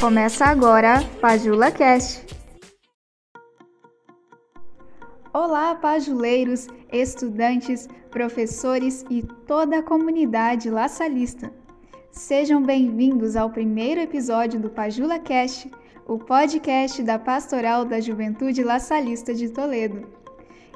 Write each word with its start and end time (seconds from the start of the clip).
Começa 0.00 0.46
agora 0.46 1.04
Pajula 1.20 1.70
Cast. 1.70 2.24
Olá, 5.30 5.74
pajuleiros, 5.74 6.68
estudantes, 6.90 7.86
professores 8.10 9.04
e 9.10 9.22
toda 9.46 9.80
a 9.80 9.82
comunidade 9.82 10.70
laçalista. 10.70 11.52
Sejam 12.10 12.62
bem-vindos 12.62 13.36
ao 13.36 13.50
primeiro 13.50 14.00
episódio 14.00 14.58
do 14.58 14.70
Pajula 14.70 15.18
Cast, 15.18 15.70
o 16.08 16.18
podcast 16.18 17.02
da 17.02 17.18
Pastoral 17.18 17.84
da 17.84 18.00
Juventude 18.00 18.64
Laçalista 18.64 19.34
de 19.34 19.50
Toledo. 19.50 20.08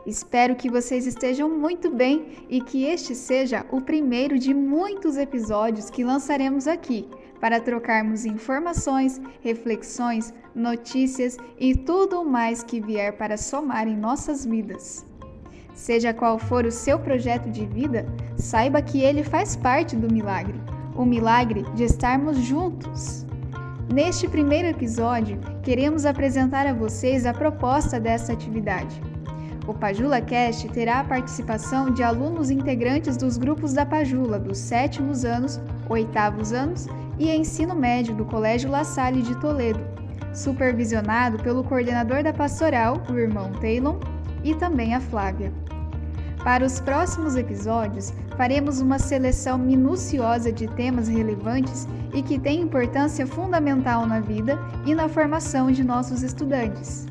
Espero 0.07 0.55
que 0.55 0.71
vocês 0.71 1.07
estejam 1.07 1.49
muito 1.49 1.91
bem 1.91 2.45
e 2.51 2.61
que 2.61 2.85
este 2.85 3.15
seja 3.15 3.65
o 3.73 3.81
primeiro 3.81 4.39
de 4.39 4.53
muitos 4.53 5.17
episódios 5.17 5.89
que 5.89 6.05
lançaremos 6.05 6.69
aqui 6.69 7.09
para 7.41 7.61
trocarmos 7.61 8.25
informações, 8.25 9.21
reflexões, 9.43 10.33
notícias 10.55 11.37
e 11.59 11.75
tudo 11.75 12.25
mais 12.25 12.63
que 12.63 12.81
vier 12.81 13.13
para 13.17 13.37
somar 13.37 13.87
em 13.89 13.97
nossas 13.97 14.45
vidas. 14.45 15.05
Seja 15.75 16.15
qual 16.15 16.39
for 16.39 16.65
o 16.65 16.71
seu 16.71 16.99
projeto 16.99 17.51
de 17.51 17.67
vida, 17.67 18.07
saiba 18.37 18.81
que 18.81 19.01
ele 19.01 19.25
faz 19.25 19.57
parte 19.57 19.97
do 19.97 20.13
milagre 20.13 20.61
o 20.95 21.05
milagre 21.05 21.65
de 21.75 21.85
estarmos 21.85 22.39
juntos. 22.39 23.27
Neste 23.93 24.29
primeiro 24.29 24.69
episódio, 24.69 25.39
queremos 25.63 26.07
apresentar 26.07 26.67
a 26.67 26.73
vocês 26.73 27.27
a 27.27 27.35
proposta 27.35 28.01
dessa 28.01 28.33
atividade. 28.33 29.01
O 29.67 29.75
Pajula 29.75 30.21
Cast 30.21 30.69
terá 30.69 31.01
a 31.01 31.05
participação 31.05 31.91
de 31.91 32.03
alunos 32.03 32.51
integrantes 32.51 33.17
dos 33.17 33.37
grupos 33.37 33.73
da 33.73 33.85
Pajula 33.85 34.39
dos 34.39 34.59
sétimos 34.59 35.25
anos, 35.25 35.61
oitavos 35.89 36.53
anos 36.53 36.87
e 37.19 37.31
ensino 37.31 37.75
médio 37.75 38.15
do 38.15 38.25
Colégio 38.25 38.71
La 38.71 38.85
Salle 38.85 39.23
de 39.23 39.35
Toledo, 39.41 39.81
supervisionado 40.33 41.39
pelo 41.43 41.65
coordenador 41.65 42.23
da 42.23 42.33
pastoral, 42.33 43.03
o 43.09 43.19
irmão 43.19 43.53
Taylor, 43.61 43.99
e 44.43 44.55
também 44.55 44.95
a 44.95 45.01
Flávia. 45.01 45.53
Para 46.43 46.65
os 46.67 46.79
próximos 46.79 47.37
episódios, 47.37 48.13
faremos 48.37 48.81
uma 48.81 48.99
seleção 48.99 49.57
minuciosa 49.57 50.53
de 50.53 50.67
temas 50.67 51.09
relevantes 51.09 51.89
e 52.13 52.21
que 52.23 52.39
têm 52.39 52.61
importância 52.61 53.27
fundamental 53.27 54.07
na 54.07 54.21
vida 54.21 54.59
e 54.85 54.95
na 54.95 55.09
formação 55.09 55.71
de 55.71 55.83
nossos 55.83 56.23
estudantes. 56.23 57.07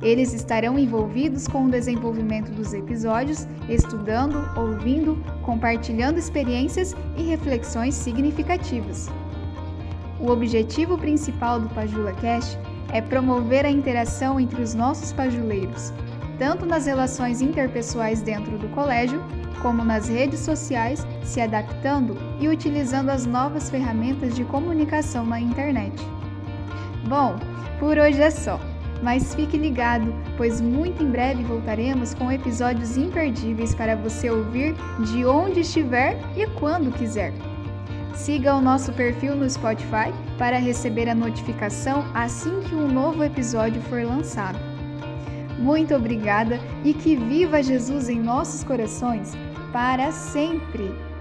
Eles 0.00 0.32
estarão 0.32 0.78
envolvidos 0.78 1.46
com 1.46 1.64
o 1.64 1.70
desenvolvimento 1.70 2.50
dos 2.52 2.72
episódios, 2.72 3.46
estudando, 3.68 4.42
ouvindo, 4.56 5.16
compartilhando 5.42 6.18
experiências 6.18 6.94
e 7.16 7.22
reflexões 7.22 7.94
significativas. 7.94 9.10
O 10.24 10.30
objetivo 10.30 10.96
principal 10.96 11.60
do 11.60 11.68
Pajula 11.68 12.14
Cast 12.14 12.58
é 12.90 13.02
promover 13.02 13.66
a 13.66 13.70
interação 13.70 14.40
entre 14.40 14.62
os 14.62 14.72
nossos 14.72 15.12
pajuleiros, 15.12 15.92
tanto 16.38 16.64
nas 16.64 16.86
relações 16.86 17.42
interpessoais 17.42 18.22
dentro 18.22 18.56
do 18.56 18.66
colégio, 18.70 19.22
como 19.60 19.84
nas 19.84 20.08
redes 20.08 20.40
sociais, 20.40 21.06
se 21.22 21.42
adaptando 21.42 22.16
e 22.40 22.48
utilizando 22.48 23.10
as 23.10 23.26
novas 23.26 23.68
ferramentas 23.68 24.34
de 24.34 24.44
comunicação 24.44 25.26
na 25.26 25.38
internet. 25.38 25.94
Bom, 27.06 27.36
por 27.78 27.98
hoje 27.98 28.22
é 28.22 28.30
só, 28.30 28.58
mas 29.02 29.34
fique 29.34 29.58
ligado, 29.58 30.10
pois 30.38 30.58
muito 30.58 31.02
em 31.02 31.10
breve 31.10 31.42
voltaremos 31.42 32.14
com 32.14 32.32
episódios 32.32 32.96
imperdíveis 32.96 33.74
para 33.74 33.94
você 33.94 34.30
ouvir 34.30 34.74
de 35.00 35.26
onde 35.26 35.60
estiver 35.60 36.16
e 36.34 36.46
quando 36.58 36.90
quiser. 36.96 37.30
Siga 38.14 38.54
o 38.54 38.60
nosso 38.60 38.92
perfil 38.92 39.34
no 39.34 39.48
Spotify 39.48 40.12
para 40.38 40.58
receber 40.58 41.08
a 41.08 41.14
notificação 41.14 42.04
assim 42.14 42.60
que 42.60 42.74
um 42.74 42.88
novo 42.88 43.24
episódio 43.24 43.82
for 43.82 44.04
lançado. 44.04 44.58
Muito 45.58 45.94
obrigada 45.94 46.58
e 46.84 46.94
que 46.94 47.16
viva 47.16 47.62
Jesus 47.62 48.08
em 48.08 48.20
nossos 48.20 48.62
corações 48.64 49.32
para 49.72 50.12
sempre! 50.12 51.13